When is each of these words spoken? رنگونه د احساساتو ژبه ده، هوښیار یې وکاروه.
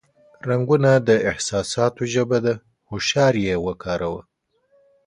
رنگونه 0.47 0.91
د 1.07 1.09
احساساتو 1.31 2.03
ژبه 2.13 2.37
ده، 2.45 2.53
هوښیار 2.89 3.33
یې 3.45 3.55
وکاروه. 3.65 4.21